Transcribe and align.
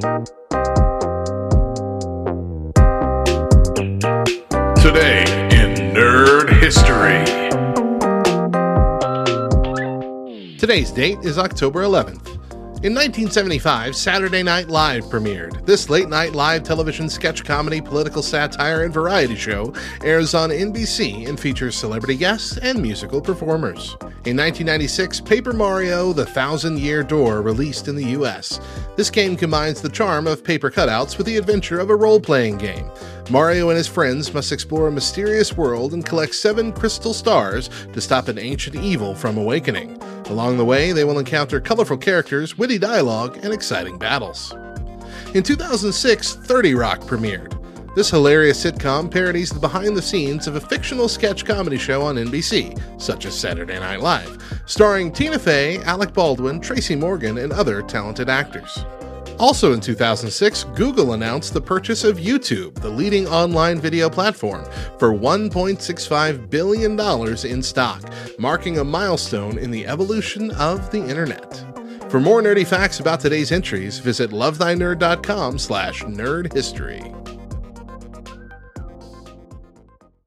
Today 0.00 0.24
in 5.52 5.74
Nerd 5.92 6.48
History. 6.58 7.22
Today's 10.56 10.90
date 10.90 11.18
is 11.22 11.36
October 11.36 11.82
11th. 11.82 12.39
In 12.82 12.94
1975, 12.94 13.94
Saturday 13.94 14.42
Night 14.42 14.68
Live 14.68 15.04
premiered. 15.04 15.66
This 15.66 15.90
late 15.90 16.08
night 16.08 16.32
live 16.32 16.62
television 16.62 17.10
sketch 17.10 17.44
comedy, 17.44 17.78
political 17.78 18.22
satire, 18.22 18.84
and 18.84 18.94
variety 18.94 19.36
show 19.36 19.74
airs 20.02 20.32
on 20.32 20.48
NBC 20.48 21.28
and 21.28 21.38
features 21.38 21.76
celebrity 21.76 22.16
guests 22.16 22.56
and 22.56 22.80
musical 22.80 23.20
performers. 23.20 23.98
In 24.24 24.34
1996, 24.34 25.20
Paper 25.20 25.52
Mario 25.52 26.14
The 26.14 26.24
Thousand 26.24 26.78
Year 26.78 27.02
Door 27.02 27.42
released 27.42 27.86
in 27.86 27.96
the 27.96 28.18
US. 28.18 28.58
This 28.96 29.10
game 29.10 29.36
combines 29.36 29.82
the 29.82 29.90
charm 29.90 30.26
of 30.26 30.42
paper 30.42 30.70
cutouts 30.70 31.18
with 31.18 31.26
the 31.26 31.36
adventure 31.36 31.80
of 31.80 31.90
a 31.90 31.96
role 31.96 32.18
playing 32.18 32.56
game. 32.56 32.90
Mario 33.28 33.68
and 33.68 33.76
his 33.76 33.88
friends 33.88 34.32
must 34.32 34.52
explore 34.52 34.88
a 34.88 34.92
mysterious 34.92 35.54
world 35.54 35.92
and 35.92 36.06
collect 36.06 36.34
seven 36.34 36.72
crystal 36.72 37.12
stars 37.12 37.68
to 37.92 38.00
stop 38.00 38.28
an 38.28 38.38
ancient 38.38 38.76
evil 38.76 39.14
from 39.14 39.36
awakening. 39.36 39.99
Along 40.30 40.56
the 40.56 40.64
way, 40.64 40.92
they 40.92 41.02
will 41.02 41.18
encounter 41.18 41.60
colorful 41.60 41.96
characters, 41.96 42.56
witty 42.56 42.78
dialogue, 42.78 43.40
and 43.42 43.52
exciting 43.52 43.98
battles. 43.98 44.54
In 45.34 45.42
2006, 45.42 46.34
30 46.34 46.74
Rock 46.74 47.00
premiered. 47.00 47.56
This 47.96 48.10
hilarious 48.10 48.64
sitcom 48.64 49.10
parodies 49.10 49.50
the 49.50 49.58
behind 49.58 49.96
the 49.96 50.02
scenes 50.02 50.46
of 50.46 50.54
a 50.54 50.60
fictional 50.60 51.08
sketch 51.08 51.44
comedy 51.44 51.78
show 51.78 52.02
on 52.02 52.14
NBC, 52.14 52.80
such 53.00 53.26
as 53.26 53.36
Saturday 53.36 53.80
Night 53.80 54.02
Live, 54.02 54.62
starring 54.66 55.10
Tina 55.10 55.36
Fey, 55.36 55.78
Alec 55.82 56.14
Baldwin, 56.14 56.60
Tracy 56.60 56.94
Morgan, 56.94 57.38
and 57.38 57.52
other 57.52 57.82
talented 57.82 58.28
actors. 58.28 58.84
Also 59.40 59.72
in 59.72 59.80
2006, 59.80 60.64
Google 60.74 61.14
announced 61.14 61.54
the 61.54 61.60
purchase 61.62 62.04
of 62.04 62.18
YouTube, 62.18 62.74
the 62.74 62.90
leading 62.90 63.26
online 63.26 63.80
video 63.80 64.10
platform, 64.10 64.66
for 64.98 65.14
$1.65 65.14 66.50
billion 66.50 67.00
in 67.46 67.62
stock, 67.62 68.02
marking 68.38 68.78
a 68.78 68.84
milestone 68.84 69.56
in 69.56 69.70
the 69.70 69.86
evolution 69.86 70.50
of 70.52 70.90
the 70.90 71.02
internet. 71.02 71.64
For 72.10 72.20
more 72.20 72.42
nerdy 72.42 72.66
facts 72.66 73.00
about 73.00 73.20
today's 73.20 73.50
entries, 73.50 73.98
visit 73.98 74.30
lovethynerd.com 74.30 75.58
slash 75.58 76.02
nerdhistory. 76.02 77.19